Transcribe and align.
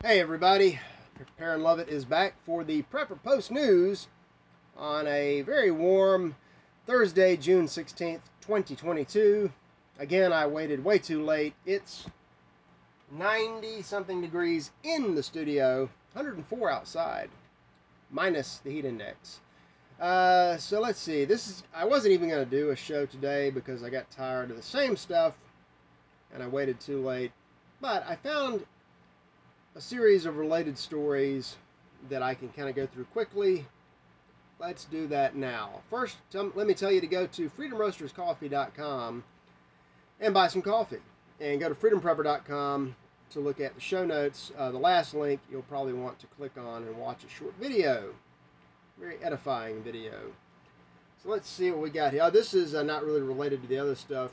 Hey 0.00 0.20
everybody, 0.20 0.78
Perrin 1.38 1.64
Lovett 1.64 1.88
is 1.88 2.04
back 2.04 2.34
for 2.46 2.62
the 2.62 2.84
Prepper 2.84 3.20
Post 3.20 3.50
News 3.50 4.06
on 4.76 5.08
a 5.08 5.40
very 5.42 5.72
warm 5.72 6.36
Thursday, 6.86 7.36
June 7.36 7.66
16th, 7.66 8.20
2022. 8.40 9.50
Again, 9.98 10.32
I 10.32 10.46
waited 10.46 10.84
way 10.84 11.00
too 11.00 11.24
late. 11.24 11.54
It's 11.66 12.06
90 13.10 13.82
something 13.82 14.20
degrees 14.20 14.70
in 14.84 15.16
the 15.16 15.22
studio, 15.24 15.90
104 16.12 16.70
outside, 16.70 17.30
minus 18.08 18.58
the 18.58 18.70
heat 18.70 18.84
index. 18.84 19.40
Uh, 20.00 20.58
so 20.58 20.80
let's 20.80 21.00
see. 21.00 21.24
This 21.24 21.48
is 21.48 21.64
I 21.74 21.84
wasn't 21.84 22.12
even 22.12 22.28
going 22.28 22.48
to 22.48 22.56
do 22.56 22.70
a 22.70 22.76
show 22.76 23.04
today 23.04 23.50
because 23.50 23.82
I 23.82 23.90
got 23.90 24.12
tired 24.12 24.52
of 24.52 24.56
the 24.56 24.62
same 24.62 24.94
stuff 24.94 25.34
and 26.32 26.40
I 26.40 26.46
waited 26.46 26.78
too 26.78 27.04
late. 27.04 27.32
But 27.80 28.06
I 28.08 28.14
found 28.14 28.64
a 29.78 29.80
series 29.80 30.26
of 30.26 30.38
related 30.38 30.76
stories 30.76 31.54
that 32.10 32.20
I 32.20 32.34
can 32.34 32.48
kind 32.48 32.68
of 32.68 32.74
go 32.74 32.84
through 32.84 33.04
quickly. 33.04 33.64
Let's 34.58 34.84
do 34.84 35.06
that 35.06 35.36
now. 35.36 35.82
First, 35.88 36.16
let 36.34 36.66
me 36.66 36.74
tell 36.74 36.90
you 36.90 37.00
to 37.00 37.06
go 37.06 37.28
to 37.28 37.48
freedomroasterscoffee.com 37.48 39.22
and 40.18 40.34
buy 40.34 40.48
some 40.48 40.62
coffee. 40.62 40.98
And 41.40 41.60
go 41.60 41.68
to 41.68 41.76
freedomprepper.com 41.76 42.96
to 43.30 43.40
look 43.40 43.60
at 43.60 43.76
the 43.76 43.80
show 43.80 44.04
notes. 44.04 44.50
Uh, 44.58 44.72
the 44.72 44.78
last 44.78 45.14
link 45.14 45.38
you'll 45.48 45.62
probably 45.62 45.92
want 45.92 46.18
to 46.18 46.26
click 46.26 46.58
on 46.58 46.82
and 46.82 46.98
watch 46.98 47.22
a 47.22 47.28
short 47.28 47.54
video. 47.60 48.14
Very 48.98 49.18
edifying 49.22 49.80
video. 49.84 50.32
So 51.22 51.28
let's 51.28 51.48
see 51.48 51.70
what 51.70 51.80
we 51.80 51.90
got 51.90 52.12
here. 52.12 52.22
Oh, 52.24 52.30
this 52.30 52.52
is 52.52 52.74
uh, 52.74 52.82
not 52.82 53.04
really 53.04 53.22
related 53.22 53.62
to 53.62 53.68
the 53.68 53.78
other 53.78 53.94
stuff, 53.94 54.32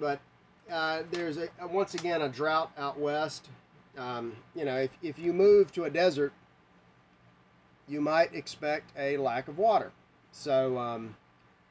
but 0.00 0.18
uh, 0.68 1.04
there's 1.12 1.38
a, 1.38 1.48
once 1.68 1.94
again 1.94 2.22
a 2.22 2.28
drought 2.28 2.72
out 2.76 2.98
west 2.98 3.48
um, 3.98 4.32
you 4.54 4.64
know, 4.64 4.76
if, 4.76 4.90
if 5.02 5.18
you 5.18 5.32
move 5.32 5.72
to 5.72 5.84
a 5.84 5.90
desert, 5.90 6.32
you 7.88 8.00
might 8.00 8.34
expect 8.34 8.92
a 8.96 9.16
lack 9.16 9.48
of 9.48 9.58
water. 9.58 9.92
So 10.32 10.78
um, 10.78 11.16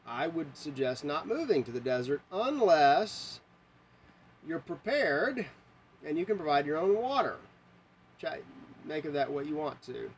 I 0.05 0.27
would 0.27 0.55
suggest 0.55 1.05
not 1.05 1.27
moving 1.27 1.63
to 1.63 1.71
the 1.71 1.79
desert 1.79 2.21
unless 2.31 3.39
you're 4.45 4.59
prepared 4.59 5.45
and 6.05 6.17
you 6.17 6.25
can 6.25 6.37
provide 6.37 6.65
your 6.65 6.77
own 6.77 6.95
water. 6.95 7.37
Make 8.85 9.05
of 9.05 9.13
that 9.13 9.31
what 9.31 9.45
you 9.45 9.55
want 9.55 9.81
to. 9.83 10.09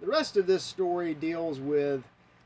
The 0.00 0.06
rest 0.06 0.36
of 0.36 0.46
this 0.46 0.62
story 0.62 1.14
deals 1.14 1.60
with 1.60 2.04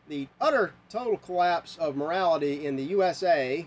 the 0.08 0.28
utter 0.40 0.72
total 0.90 1.16
collapse 1.16 1.76
of 1.78 1.96
morality 1.96 2.66
in 2.66 2.76
the 2.76 2.82
USA 2.84 3.64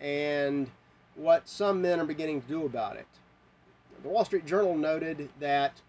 and 0.00 0.70
what 1.16 1.48
some 1.48 1.82
men 1.82 1.98
are 2.00 2.04
beginning 2.04 2.40
to 2.42 2.48
do 2.48 2.64
about 2.64 2.96
it 2.96 3.06
the 4.02 4.08
Wall 4.08 4.24
Street 4.24 4.46
Journal 4.46 4.76
noted 4.76 5.28
that 5.40 5.80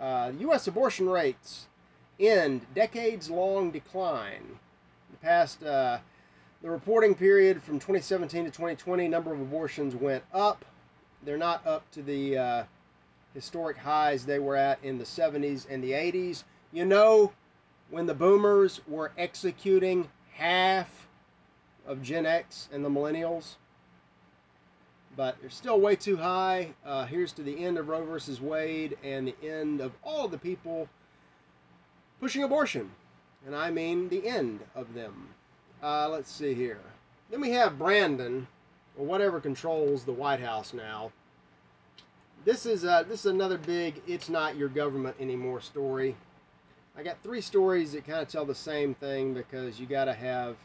uh, 0.00 0.32
U.S. 0.40 0.66
abortion 0.66 1.08
rates 1.08 1.66
end 2.18 2.62
decades-long 2.74 3.70
decline. 3.70 4.58
The 5.10 5.16
past 5.18 5.62
uh, 5.62 5.98
the 6.62 6.70
reporting 6.70 7.14
period 7.14 7.62
from 7.62 7.74
2017 7.74 8.44
to 8.44 8.50
2020, 8.50 9.08
number 9.08 9.32
of 9.32 9.40
abortions 9.40 9.94
went 9.94 10.24
up. 10.32 10.64
They're 11.22 11.36
not 11.36 11.66
up 11.66 11.90
to 11.92 12.02
the 12.02 12.38
uh, 12.38 12.64
historic 13.34 13.76
highs 13.76 14.24
they 14.24 14.38
were 14.38 14.56
at 14.56 14.78
in 14.82 14.98
the 14.98 15.04
70s 15.04 15.66
and 15.68 15.82
the 15.82 15.92
80s. 15.92 16.44
You 16.72 16.84
know, 16.84 17.32
when 17.90 18.06
the 18.06 18.14
boomers 18.14 18.80
were 18.88 19.12
executing 19.16 20.08
half 20.32 21.08
of 21.86 22.02
Gen 22.02 22.26
X 22.26 22.68
and 22.72 22.84
the 22.84 22.88
millennials, 22.88 23.56
but 25.16 25.36
they're 25.40 25.50
still 25.50 25.80
way 25.80 25.96
too 25.96 26.16
high. 26.16 26.68
Uh, 26.84 27.06
here's 27.06 27.32
to 27.32 27.42
the 27.42 27.64
end 27.64 27.78
of 27.78 27.88
Roe 27.88 28.04
versus 28.04 28.40
Wade 28.40 28.96
and 29.02 29.26
the 29.26 29.48
end 29.48 29.80
of 29.80 29.92
all 30.02 30.28
the 30.28 30.38
people 30.38 30.88
pushing 32.20 32.42
abortion. 32.42 32.90
And 33.46 33.54
I 33.54 33.70
mean 33.70 34.08
the 34.08 34.26
end 34.26 34.60
of 34.74 34.92
them. 34.94 35.28
Uh, 35.82 36.08
let's 36.08 36.30
see 36.30 36.54
here. 36.54 36.80
Then 37.30 37.40
we 37.40 37.50
have 37.50 37.78
Brandon, 37.78 38.46
or 38.96 39.04
whatever 39.04 39.40
controls 39.40 40.04
the 40.04 40.12
White 40.12 40.40
House 40.40 40.72
now. 40.72 41.12
This 42.44 42.66
is 42.66 42.84
uh, 42.84 43.02
this 43.02 43.20
is 43.20 43.26
another 43.26 43.58
big 43.58 44.00
"it's 44.06 44.28
not 44.28 44.56
your 44.56 44.68
government 44.68 45.16
anymore" 45.18 45.60
story. 45.60 46.16
I 46.96 47.02
got 47.02 47.22
three 47.22 47.40
stories 47.40 47.92
that 47.92 48.06
kind 48.06 48.20
of 48.20 48.28
tell 48.28 48.44
the 48.44 48.54
same 48.54 48.94
thing 48.94 49.34
because 49.34 49.78
you 49.78 49.86
got 49.86 50.06
to 50.06 50.14
have 50.14 50.56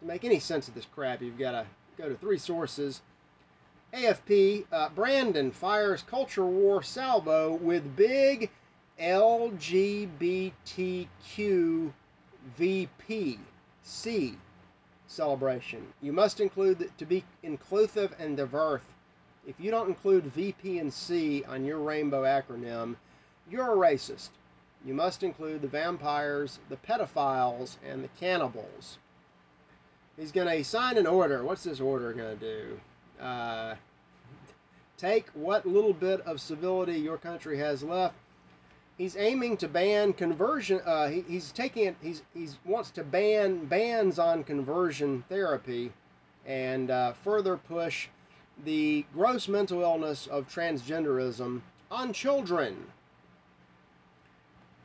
to 0.00 0.06
make 0.06 0.24
any 0.24 0.38
sense 0.38 0.68
of 0.68 0.74
this 0.74 0.86
crap. 0.86 1.20
You've 1.20 1.38
got 1.38 1.52
to 1.52 1.66
go 1.98 2.08
to 2.08 2.14
three 2.14 2.38
sources. 2.38 3.02
AFP, 3.92 4.66
uh, 4.70 4.90
Brandon 4.90 5.50
fires 5.50 6.02
culture 6.02 6.44
war 6.44 6.82
salvo 6.82 7.54
with 7.54 7.96
big 7.96 8.50
LGBTQ 9.00 10.52
VP 12.56 13.38
C 13.82 14.38
celebration. 15.06 15.86
You 16.02 16.12
must 16.12 16.40
include 16.40 16.90
to 16.98 17.06
be 17.06 17.24
inclusive 17.42 18.14
and 18.18 18.36
diverse. 18.36 18.82
If 19.46 19.54
you 19.58 19.70
don't 19.70 19.88
include 19.88 20.24
VP 20.24 20.78
and 20.78 20.92
C 20.92 21.42
on 21.44 21.64
your 21.64 21.78
rainbow 21.78 22.24
acronym, 22.24 22.96
you're 23.50 23.72
a 23.72 23.76
racist. 23.76 24.28
You 24.84 24.92
must 24.92 25.22
include 25.22 25.62
the 25.62 25.68
vampires, 25.68 26.58
the 26.68 26.76
pedophiles, 26.76 27.76
and 27.88 28.04
the 28.04 28.08
cannibals. 28.20 28.98
He's 30.18 30.32
going 30.32 30.48
to 30.48 30.64
sign 30.64 30.98
an 30.98 31.06
order. 31.06 31.42
What's 31.42 31.64
this 31.64 31.80
order 31.80 32.12
going 32.12 32.38
to 32.38 32.44
do? 32.44 32.80
Uh, 33.20 33.47
take 34.98 35.28
what 35.28 35.64
little 35.64 35.94
bit 35.94 36.20
of 36.22 36.40
civility 36.40 36.98
your 36.98 37.16
country 37.16 37.56
has 37.58 37.82
left. 37.82 38.16
He's 38.98 39.16
aiming 39.16 39.56
to 39.58 39.68
ban 39.68 40.12
conversion. 40.12 40.80
Uh, 40.84 41.08
he, 41.08 41.24
he's 41.28 41.52
taking 41.52 41.86
it. 41.86 41.96
He's 42.02 42.22
he's 42.34 42.58
wants 42.64 42.90
to 42.92 43.04
ban 43.04 43.64
bans 43.66 44.18
on 44.18 44.42
conversion 44.42 45.24
therapy, 45.28 45.92
and 46.44 46.90
uh, 46.90 47.12
further 47.12 47.56
push 47.56 48.08
the 48.64 49.06
gross 49.14 49.46
mental 49.46 49.82
illness 49.82 50.26
of 50.26 50.48
transgenderism 50.48 51.60
on 51.90 52.12
children. 52.12 52.86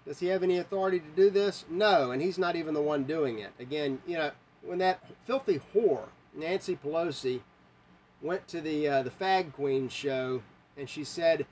Does 0.06 0.19
he 0.19 0.28
have 0.28 0.44
any 0.44 0.57
authority 0.57 1.00
to 1.00 1.16
do 1.16 1.29
this? 1.29 1.66
No, 1.69 2.12
and 2.12 2.22
he's 2.22 2.38
not 2.38 2.56
even 2.56 2.73
the 2.73 2.81
one 2.81 3.06
doing 3.06 3.40
it. 3.40 3.52
Again, 3.57 4.00
you 4.06 4.18
know, 4.18 4.31
when 4.62 4.78
that 4.79 5.00
filthy 5.25 5.62
whore, 5.73 6.07
Nancy 6.35 6.75
Pelosi, 6.75 7.40
went 8.23 8.47
to 8.47 8.61
the 8.61 8.88
uh, 8.88 9.03
the 9.03 9.09
Fag 9.09 9.53
Queen 9.53 9.89
show, 9.89 10.41
and 10.78 10.89
she 10.89 11.03
said, 11.03 11.45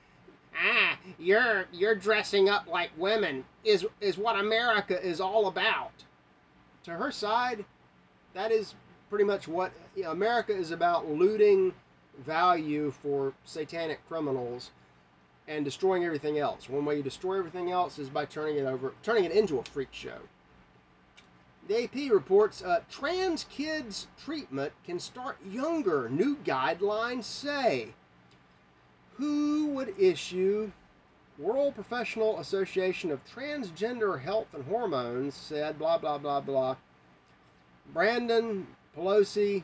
"Ah, 0.56 0.98
you're 1.18 1.66
you're 1.72 1.94
dressing 1.94 2.48
up 2.48 2.66
like 2.66 2.90
women 2.96 3.44
is 3.64 3.86
is 4.00 4.18
what 4.18 4.38
America 4.38 5.00
is 5.06 5.20
all 5.20 5.46
about." 5.46 5.92
To 6.84 6.92
her 6.92 7.12
side, 7.12 7.64
that 8.34 8.50
is 8.50 8.74
pretty 9.08 9.24
much 9.24 9.46
what 9.46 9.72
you 9.94 10.04
know, 10.04 10.10
America 10.10 10.52
is 10.52 10.70
about: 10.70 11.08
looting 11.08 11.72
value 12.18 12.90
for 12.90 13.32
satanic 13.44 14.00
criminals 14.08 14.70
and 15.48 15.64
destroying 15.64 16.04
everything 16.04 16.38
else. 16.38 16.68
One 16.68 16.84
way 16.84 16.96
you 16.96 17.02
destroy 17.02 17.38
everything 17.38 17.70
else 17.70 17.98
is 17.98 18.08
by 18.08 18.24
turning 18.24 18.56
it 18.56 18.64
over, 18.64 18.94
turning 19.02 19.24
it 19.24 19.32
into 19.32 19.58
a 19.58 19.64
freak 19.64 19.88
show. 19.92 20.18
The 21.68 21.84
AP 21.84 22.12
reports 22.12 22.62
uh, 22.62 22.80
trans 22.90 23.44
kids 23.44 24.08
treatment 24.22 24.72
can 24.84 24.98
start 24.98 25.38
younger, 25.48 26.08
new 26.08 26.36
guidelines 26.44 27.24
say. 27.24 27.90
Who 29.16 29.66
would 29.68 29.94
issue 29.98 30.72
World 31.38 31.74
Professional 31.74 32.38
Association 32.40 33.10
of 33.10 33.20
Transgender 33.24 34.20
Health 34.20 34.48
and 34.54 34.64
Hormones 34.64 35.34
said 35.34 35.78
blah 35.78 35.98
blah 35.98 36.18
blah 36.18 36.40
blah. 36.40 36.76
Brandon 37.92 38.66
Pelosi, 38.96 39.62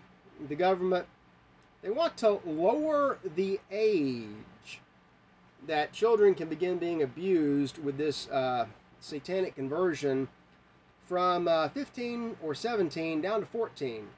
the 0.49 0.55
government, 0.55 1.07
they 1.83 1.91
want 1.91 2.17
to 2.19 2.41
lower 2.47 3.19
the 3.37 3.61
age 3.71 4.81
that 5.67 5.93
children 5.93 6.35
can 6.35 6.49
begin 6.49 6.79
being 6.79 7.03
abused 7.03 7.79
with 7.79 7.99
this 7.99 8.29
uh, 8.31 8.67
satanic 9.01 9.55
conversion 9.55 10.29
from 11.09 11.49
uh, 11.49 11.69
15 11.71 12.37
or 12.43 12.55
17 12.55 13.23
down 13.23 13.41
to 13.41 13.47
14. 13.47 14.09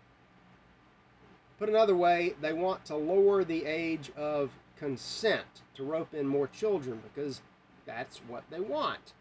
Put 1.59 1.69
another 1.69 1.97
way, 1.97 2.35
they 2.41 2.53
want 2.53 2.85
to 2.87 2.97
lower 2.97 3.45
the 3.45 3.65
age 3.65 4.11
of 4.17 4.51
consent 4.77 5.63
to 5.75 5.85
rope 5.85 6.13
in 6.13 6.27
more 6.27 6.49
children 6.49 7.01
because 7.03 7.43
that's 7.87 8.19
what 8.27 8.43
they 8.51 8.61
want. 8.61 9.13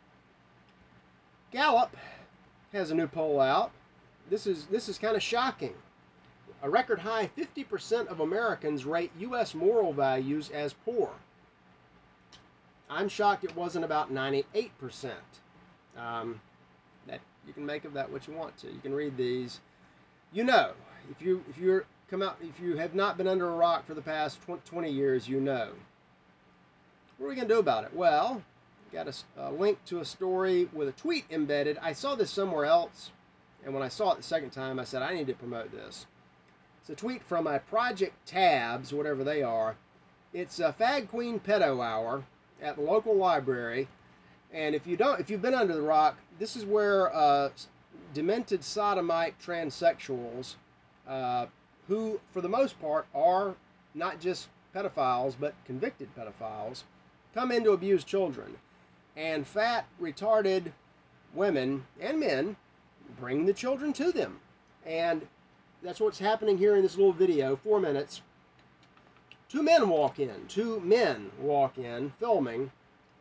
Gallup 1.51 1.95
has 2.73 2.89
a 2.89 2.95
new 2.95 3.07
poll 3.07 3.39
out. 3.39 3.71
This 4.29 4.47
is 4.47 4.65
this 4.67 4.87
is 4.87 4.97
kind 4.97 5.15
of 5.15 5.23
shocking. 5.23 5.73
A 6.61 6.69
record 6.69 6.99
high 6.99 7.29
50% 7.37 8.07
of 8.07 8.19
Americans 8.19 8.85
rate 8.85 9.11
US 9.19 9.53
moral 9.53 9.93
values 9.93 10.49
as 10.49 10.73
poor. 10.73 11.11
I'm 12.89 13.09
shocked 13.09 13.43
it 13.43 13.55
wasn't 13.55 13.85
about 13.85 14.13
98%. 14.13 15.11
Um, 15.97 16.41
you 17.47 17.53
can 17.53 17.65
make 17.65 17.85
of 17.85 17.93
that 17.93 18.11
what 18.11 18.27
you 18.27 18.33
want 18.33 18.57
to. 18.57 18.67
You 18.67 18.79
can 18.81 18.93
read 18.93 19.17
these. 19.17 19.59
You 20.31 20.43
know, 20.43 20.71
if 21.09 21.21
you 21.21 21.43
if 21.49 21.57
you're 21.57 21.85
come 22.09 22.21
out 22.21 22.37
if 22.41 22.59
you 22.59 22.77
have 22.77 22.93
not 22.93 23.17
been 23.17 23.27
under 23.27 23.49
a 23.49 23.55
rock 23.55 23.85
for 23.85 23.93
the 23.93 24.01
past 24.01 24.39
20 24.65 24.89
years, 24.91 25.27
you 25.27 25.39
know 25.39 25.69
what 27.19 27.25
are 27.25 27.29
we 27.29 27.35
going 27.35 27.47
to 27.49 27.53
do 27.53 27.59
about 27.59 27.83
it? 27.83 27.93
Well, 27.93 28.41
got 28.93 29.07
a, 29.07 29.13
a, 29.37 29.51
link 29.51 29.83
to 29.85 29.99
a 29.99 30.05
story 30.05 30.69
with 30.71 30.87
a 30.87 30.93
tweet 30.93 31.25
embedded. 31.29 31.77
I 31.81 31.91
saw 31.91 32.15
this 32.15 32.31
somewhere 32.31 32.63
else, 32.63 33.11
and 33.65 33.73
when 33.73 33.83
I 33.83 33.89
saw 33.89 34.13
it 34.13 34.17
the 34.17 34.23
second 34.23 34.51
time, 34.51 34.79
I 34.79 34.85
said, 34.85 35.01
I 35.01 35.13
need 35.13 35.27
to 35.27 35.33
promote 35.33 35.71
this. 35.71 36.05
It's 36.79 36.89
a 36.89 36.95
tweet 36.95 37.21
from 37.21 37.43
my 37.43 37.57
Project 37.57 38.25
Tabs, 38.25 38.93
whatever 38.93 39.25
they 39.25 39.43
are. 39.43 39.75
It's 40.33 40.59
a 40.59 40.73
Fag 40.79 41.09
Queen 41.09 41.41
Pedo 41.41 41.83
Hour 41.85 42.23
at 42.61 42.77
the 42.77 42.83
local 42.83 43.15
library. 43.15 43.89
And 44.53 44.73
if 44.73 44.87
you 44.87 44.97
don't, 44.97 45.19
if 45.19 45.29
you've 45.29 45.41
been 45.41 45.53
under 45.53 45.73
the 45.73 45.81
rock, 45.81 46.17
this 46.39 46.55
is 46.55 46.65
where 46.65 47.13
uh, 47.15 47.49
demented 48.13 48.63
sodomite 48.63 49.39
transsexuals, 49.39 50.55
uh, 51.07 51.45
who 51.87 52.19
for 52.31 52.41
the 52.41 52.49
most 52.49 52.79
part 52.81 53.07
are 53.13 53.55
not 53.93 54.19
just 54.19 54.47
pedophiles 54.75 55.35
but 55.39 55.53
convicted 55.65 56.09
pedophiles, 56.15 56.83
come 57.33 57.51
in 57.51 57.63
to 57.63 57.71
abuse 57.71 58.03
children. 58.03 58.57
And 59.15 59.45
fat, 59.45 59.85
retarded 60.01 60.71
women 61.33 61.85
and 61.99 62.19
men 62.19 62.55
bring 63.19 63.45
the 63.45 63.53
children 63.53 63.93
to 63.93 64.11
them. 64.11 64.39
And 64.85 65.27
that's 65.83 65.99
what's 65.99 66.19
happening 66.19 66.57
here 66.57 66.75
in 66.75 66.81
this 66.81 66.97
little 66.97 67.13
video, 67.13 67.55
four 67.55 67.79
minutes. 67.79 68.21
Two 69.49 69.63
men 69.63 69.89
walk 69.89 70.19
in, 70.19 70.45
two 70.47 70.79
men 70.81 71.31
walk 71.39 71.77
in 71.77 72.11
filming, 72.19 72.71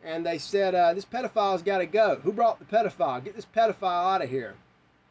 and 0.03 0.25
they 0.25 0.37
said, 0.37 0.75
uh, 0.75 0.93
This 0.93 1.05
pedophile's 1.05 1.61
got 1.61 1.79
to 1.79 1.85
go. 1.85 2.19
Who 2.23 2.31
brought 2.31 2.59
the 2.59 2.65
pedophile? 2.65 3.23
Get 3.23 3.35
this 3.35 3.45
pedophile 3.45 4.15
out 4.15 4.23
of 4.23 4.29
here. 4.29 4.55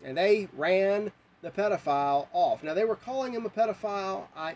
And 0.05 0.17
they 0.17 0.49
ran 0.56 1.12
the 1.43 1.50
pedophile 1.50 2.29
off. 2.32 2.62
Now, 2.62 2.75
they 2.75 2.85
were 2.85 2.96
calling 2.96 3.32
him 3.32 3.46
a 3.46 3.50
pedophile. 3.50 4.26
I 4.37 4.55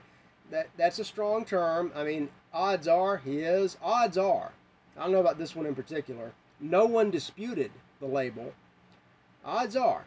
that 0.50 0.68
That's 0.76 0.98
a 0.98 1.04
strong 1.04 1.44
term. 1.44 1.92
I 1.94 2.04
mean, 2.04 2.28
odds 2.52 2.88
are 2.88 3.18
he 3.18 3.40
is. 3.40 3.76
Odds 3.82 4.18
are. 4.18 4.52
I 4.96 5.02
don't 5.02 5.12
know 5.12 5.20
about 5.20 5.38
this 5.38 5.56
one 5.56 5.66
in 5.66 5.74
particular. 5.74 6.32
No 6.60 6.84
one 6.84 7.10
disputed 7.10 7.72
the 8.00 8.06
label. 8.06 8.52
Odds 9.44 9.74
are 9.74 10.04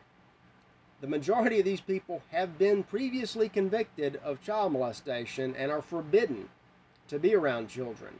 the 1.02 1.08
majority 1.08 1.60
of 1.60 1.66
these 1.66 1.82
people 1.82 2.22
have 2.32 2.58
been 2.58 2.84
previously 2.84 3.50
convicted 3.50 4.20
of 4.24 4.42
child 4.42 4.74
molestation 4.74 5.56
and 5.56 5.72
are 5.72 5.82
forbidden 5.82 6.50
to 7.10 7.20
be 7.20 7.36
around 7.36 7.70
children. 7.70 8.14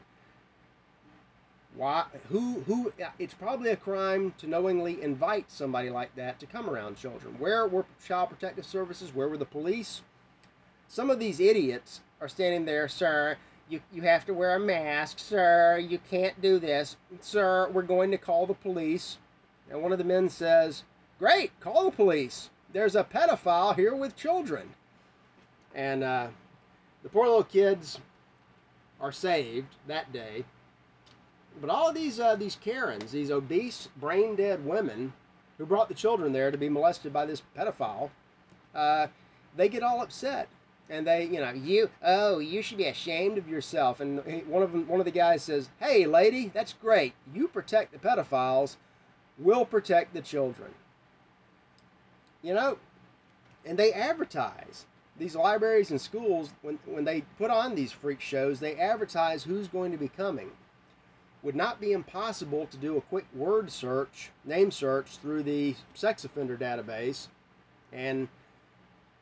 Why? 1.76 2.04
Who? 2.30 2.62
Who? 2.66 2.92
It's 3.18 3.34
probably 3.34 3.70
a 3.70 3.76
crime 3.76 4.34
to 4.38 4.46
knowingly 4.46 5.02
invite 5.02 5.50
somebody 5.50 5.90
like 5.90 6.14
that 6.16 6.40
to 6.40 6.46
come 6.46 6.70
around 6.70 6.96
children. 6.96 7.36
Where 7.38 7.66
were 7.66 7.84
Child 8.06 8.30
Protective 8.30 8.64
Services? 8.64 9.14
Where 9.14 9.28
were 9.28 9.36
the 9.36 9.44
police? 9.44 10.02
Some 10.88 11.10
of 11.10 11.18
these 11.18 11.40
idiots 11.40 12.00
are 12.20 12.28
standing 12.28 12.64
there, 12.64 12.88
sir. 12.88 13.36
You, 13.68 13.80
you 13.92 14.02
have 14.02 14.24
to 14.26 14.34
wear 14.34 14.54
a 14.54 14.60
mask, 14.60 15.18
sir. 15.18 15.78
You 15.78 15.98
can't 16.10 16.40
do 16.40 16.58
this, 16.58 16.96
sir. 17.20 17.68
We're 17.70 17.82
going 17.82 18.10
to 18.12 18.18
call 18.18 18.46
the 18.46 18.54
police. 18.54 19.18
And 19.70 19.82
one 19.82 19.92
of 19.92 19.98
the 19.98 20.04
men 20.04 20.30
says, 20.30 20.84
"Great, 21.18 21.58
call 21.60 21.84
the 21.84 21.90
police." 21.90 22.50
there's 22.76 22.94
a 22.94 23.04
pedophile 23.04 23.74
here 23.74 23.94
with 23.94 24.16
children. 24.16 24.68
And 25.74 26.04
uh, 26.04 26.28
the 27.02 27.08
poor 27.08 27.26
little 27.26 27.42
kids 27.42 27.98
are 29.00 29.12
saved 29.12 29.76
that 29.86 30.12
day. 30.12 30.44
But 31.60 31.70
all 31.70 31.92
these 31.92 32.20
uh, 32.20 32.36
these 32.36 32.56
Karens, 32.56 33.12
these 33.12 33.30
obese, 33.30 33.88
brain 33.96 34.36
dead 34.36 34.64
women 34.64 35.12
who 35.58 35.66
brought 35.66 35.88
the 35.88 35.94
children 35.94 36.32
there 36.32 36.50
to 36.50 36.58
be 36.58 36.68
molested 36.68 37.12
by 37.12 37.24
this 37.24 37.42
pedophile, 37.56 38.10
uh, 38.74 39.06
they 39.56 39.68
get 39.68 39.82
all 39.82 40.02
upset 40.02 40.48
and 40.88 41.06
they, 41.06 41.24
you 41.24 41.40
know, 41.40 41.50
you, 41.50 41.90
oh, 42.02 42.38
you 42.38 42.62
should 42.62 42.78
be 42.78 42.86
ashamed 42.86 43.38
of 43.38 43.48
yourself. 43.48 44.00
And 44.00 44.20
one 44.46 44.62
of 44.62 44.72
them, 44.72 44.86
one 44.86 45.00
of 45.00 45.06
the 45.06 45.12
guys 45.12 45.42
says, 45.42 45.68
"Hey, 45.80 46.06
lady, 46.06 46.50
that's 46.54 46.72
great. 46.74 47.14
You 47.34 47.48
protect 47.48 47.92
the 47.92 47.98
pedophiles, 47.98 48.76
we'll 49.38 49.64
protect 49.64 50.14
the 50.14 50.20
children." 50.20 50.74
You 52.42 52.54
know, 52.54 52.78
and 53.64 53.78
they 53.78 53.92
advertise 53.92 54.86
these 55.18 55.34
libraries 55.34 55.90
and 55.90 56.00
schools 56.00 56.50
when 56.62 56.78
when 56.84 57.04
they 57.04 57.22
put 57.38 57.50
on 57.50 57.74
these 57.74 57.92
freak 57.92 58.20
shows, 58.20 58.60
they 58.60 58.76
advertise 58.76 59.44
who's 59.44 59.68
going 59.68 59.90
to 59.92 59.98
be 59.98 60.08
coming. 60.08 60.50
Would 61.46 61.54
not 61.54 61.80
be 61.80 61.92
impossible 61.92 62.66
to 62.66 62.76
do 62.76 62.96
a 62.96 63.00
quick 63.00 63.24
word 63.32 63.70
search, 63.70 64.30
name 64.44 64.72
search 64.72 65.18
through 65.18 65.44
the 65.44 65.76
sex 65.94 66.24
offender 66.24 66.56
database, 66.56 67.28
and 67.92 68.26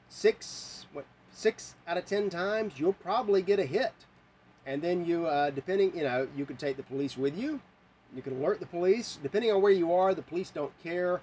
six 0.08 0.86
what 0.94 1.04
six 1.30 1.74
out 1.86 1.98
of 1.98 2.06
ten 2.06 2.30
times 2.30 2.80
you'll 2.80 2.94
probably 2.94 3.42
get 3.42 3.58
a 3.58 3.66
hit. 3.66 3.92
And 4.64 4.80
then 4.80 5.04
you, 5.04 5.26
uh, 5.26 5.50
depending, 5.50 5.94
you 5.94 6.04
know, 6.04 6.26
you 6.34 6.46
could 6.46 6.58
take 6.58 6.78
the 6.78 6.82
police 6.82 7.18
with 7.18 7.36
you. 7.36 7.60
You 8.16 8.22
can 8.22 8.38
alert 8.38 8.58
the 8.58 8.64
police. 8.66 9.18
Depending 9.22 9.52
on 9.52 9.60
where 9.60 9.72
you 9.72 9.92
are, 9.92 10.14
the 10.14 10.22
police 10.22 10.48
don't 10.48 10.72
care 10.82 11.20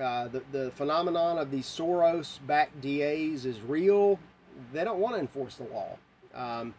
uh, 0.00 0.28
the, 0.28 0.42
the 0.52 0.70
phenomenon 0.70 1.36
of 1.36 1.50
these 1.50 1.66
Soros-backed 1.66 2.80
DAs 2.80 3.44
is 3.44 3.60
real. 3.60 4.18
They 4.72 4.84
don't 4.84 4.98
want 4.98 5.16
to 5.16 5.20
enforce 5.20 5.56
the 5.56 5.64
law. 5.64 5.98
Um, 6.34 6.74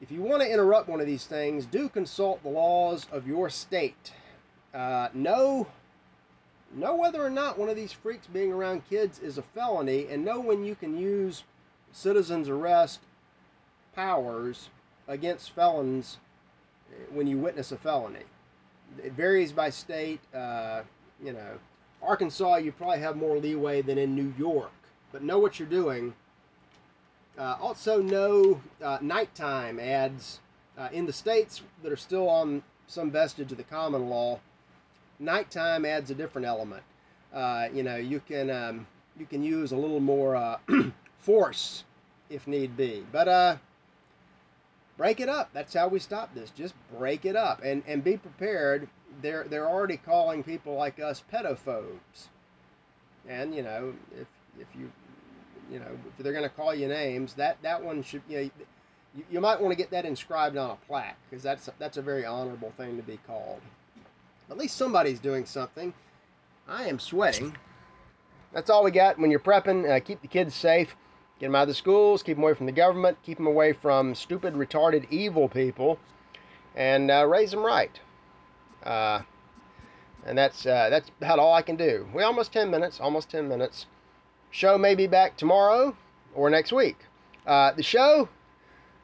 if 0.00 0.10
you 0.10 0.22
want 0.22 0.42
to 0.42 0.50
interrupt 0.50 0.88
one 0.88 1.00
of 1.00 1.06
these 1.06 1.26
things, 1.26 1.66
do 1.66 1.88
consult 1.88 2.42
the 2.42 2.48
laws 2.48 3.06
of 3.12 3.26
your 3.26 3.48
state. 3.48 4.12
Uh, 4.72 5.08
know, 5.14 5.66
know 6.74 6.96
whether 6.96 7.24
or 7.24 7.30
not 7.30 7.58
one 7.58 7.68
of 7.68 7.76
these 7.76 7.92
freaks 7.92 8.26
being 8.26 8.52
around 8.52 8.88
kids 8.88 9.18
is 9.18 9.38
a 9.38 9.42
felony, 9.42 10.06
and 10.10 10.24
know 10.24 10.40
when 10.40 10.64
you 10.64 10.74
can 10.74 10.98
use 10.98 11.44
citizens 11.92 12.48
arrest 12.48 13.00
powers 13.94 14.68
against 15.06 15.52
felons 15.52 16.18
when 17.12 17.26
you 17.26 17.38
witness 17.38 17.72
a 17.72 17.76
felony. 17.76 18.24
It 19.02 19.12
varies 19.12 19.52
by 19.52 19.70
state. 19.70 20.20
Uh, 20.34 20.82
you 21.22 21.32
know, 21.32 21.58
Arkansas, 22.02 22.56
you 22.56 22.72
probably 22.72 22.98
have 22.98 23.16
more 23.16 23.38
leeway 23.38 23.82
than 23.82 23.98
in 23.98 24.14
New 24.14 24.34
York. 24.36 24.72
But 25.12 25.22
know 25.22 25.38
what 25.38 25.58
you're 25.58 25.68
doing. 25.68 26.14
Uh, 27.38 27.56
also, 27.60 28.00
no 28.00 28.60
uh, 28.82 28.98
nighttime 29.00 29.80
ads 29.80 30.40
uh, 30.78 30.88
in 30.92 31.06
the 31.06 31.12
states 31.12 31.62
that 31.82 31.90
are 31.90 31.96
still 31.96 32.28
on 32.28 32.62
some 32.86 33.10
vestige 33.10 33.50
of 33.50 33.58
the 33.58 33.64
common 33.64 34.08
law. 34.08 34.38
Nighttime 35.18 35.84
adds 35.84 36.10
a 36.10 36.14
different 36.14 36.46
element. 36.46 36.82
Uh, 37.32 37.68
you 37.72 37.82
know, 37.82 37.96
you 37.96 38.20
can 38.20 38.50
um, 38.50 38.86
you 39.18 39.26
can 39.26 39.42
use 39.42 39.72
a 39.72 39.76
little 39.76 40.00
more 40.00 40.36
uh, 40.36 40.58
force 41.18 41.84
if 42.30 42.46
need 42.46 42.76
be. 42.76 43.04
But 43.10 43.28
uh, 43.28 43.56
break 44.96 45.20
it 45.20 45.28
up. 45.28 45.50
That's 45.52 45.74
how 45.74 45.88
we 45.88 45.98
stop 45.98 46.34
this. 46.34 46.50
Just 46.50 46.74
break 46.96 47.24
it 47.24 47.36
up 47.36 47.60
and 47.64 47.82
and 47.86 48.04
be 48.04 48.16
prepared 48.16 48.88
they're 49.22 49.44
they're 49.44 49.68
already 49.68 49.96
calling 49.96 50.42
people 50.42 50.74
like 50.74 50.98
us 50.98 51.22
pedophobes. 51.32 52.28
And 53.28 53.54
you 53.54 53.62
know, 53.62 53.94
if 54.12 54.26
if 54.58 54.68
you 54.78 54.90
you 55.70 55.78
know 55.78 55.86
if 56.18 56.22
they're 56.22 56.32
going 56.32 56.44
to 56.44 56.54
call 56.54 56.74
you 56.74 56.88
names, 56.88 57.34
that 57.34 57.58
that 57.62 57.82
one 57.82 58.02
should 58.02 58.22
you 58.28 58.36
know, 58.36 58.50
you, 59.14 59.24
you 59.30 59.40
might 59.40 59.60
want 59.60 59.72
to 59.72 59.76
get 59.76 59.90
that 59.90 60.04
inscribed 60.04 60.56
on 60.56 60.70
a 60.70 60.76
plaque 60.86 61.16
because 61.28 61.42
that's 61.42 61.68
that's 61.78 61.96
a 61.96 62.02
very 62.02 62.24
honorable 62.24 62.72
thing 62.76 62.96
to 62.96 63.02
be 63.02 63.18
called. 63.26 63.60
At 64.50 64.58
least 64.58 64.76
somebody's 64.76 65.20
doing 65.20 65.46
something. 65.46 65.94
I 66.68 66.84
am 66.84 66.98
sweating. 66.98 67.56
That's 68.52 68.70
all 68.70 68.84
we 68.84 68.90
got. 68.90 69.18
When 69.18 69.30
you're 69.30 69.40
prepping, 69.40 69.90
uh, 69.90 70.00
keep 70.00 70.22
the 70.22 70.28
kids 70.28 70.54
safe. 70.54 70.96
Get 71.40 71.46
them 71.46 71.56
out 71.56 71.62
of 71.62 71.68
the 71.68 71.74
schools. 71.74 72.22
Keep 72.22 72.36
them 72.36 72.44
away 72.44 72.54
from 72.54 72.66
the 72.66 72.72
government. 72.72 73.18
Keep 73.24 73.38
them 73.38 73.46
away 73.46 73.72
from 73.72 74.14
stupid, 74.14 74.54
retarded, 74.54 75.06
evil 75.10 75.48
people. 75.48 75.98
And 76.76 77.10
uh, 77.10 77.26
raise 77.26 77.50
them 77.50 77.64
right. 77.64 77.98
Uh, 78.84 79.22
and 80.24 80.38
that's 80.38 80.64
uh, 80.66 80.88
that's 80.90 81.10
about 81.20 81.38
all 81.38 81.52
I 81.52 81.62
can 81.62 81.76
do. 81.76 82.08
We 82.14 82.22
almost 82.22 82.52
10 82.52 82.70
minutes, 82.70 83.00
almost 83.00 83.30
10 83.30 83.48
minutes. 83.48 83.86
Show 84.54 84.78
may 84.78 84.94
be 84.94 85.08
back 85.08 85.36
tomorrow 85.36 85.96
or 86.32 86.48
next 86.48 86.72
week. 86.72 86.96
Uh, 87.44 87.72
the 87.72 87.82
show, 87.82 88.28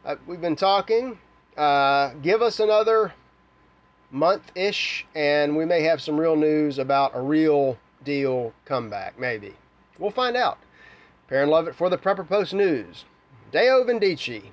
uh, 0.05 0.15
we've 0.25 0.41
been 0.41 0.55
talking. 0.55 1.19
Uh, 1.57 2.11
give 2.23 2.41
us 2.41 2.61
another 2.61 3.15
month 4.13 4.53
ish, 4.55 5.05
and 5.13 5.57
we 5.57 5.65
may 5.65 5.83
have 5.83 6.01
some 6.01 6.21
real 6.21 6.37
news 6.37 6.79
about 6.79 7.17
a 7.17 7.21
real 7.21 7.77
deal 8.05 8.53
comeback. 8.65 9.19
Maybe 9.19 9.57
we'll 9.99 10.13
find 10.13 10.37
out. 10.37 10.59
Perrin 11.27 11.49
Lovett 11.49 11.75
for 11.75 11.91
the 11.91 11.99
Prepper 11.99 12.29
Post 12.29 12.55
News. 12.55 13.05
Deo 13.51 13.83
Vindice. 13.83 14.53